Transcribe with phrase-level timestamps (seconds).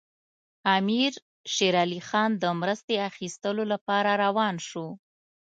[0.77, 1.13] امیر
[1.53, 4.87] شېر علي خان د مرستې اخیستلو لپاره روان شو.